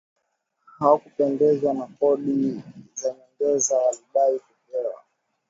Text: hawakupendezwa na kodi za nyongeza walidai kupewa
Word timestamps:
hawakupendezwa 0.77 1.73
na 1.73 1.87
kodi 1.87 2.63
za 2.95 3.13
nyongeza 3.15 3.77
walidai 3.77 4.39
kupewa 4.39 5.01